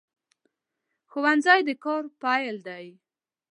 [1.11, 2.85] ښوونځی د کار پیل دی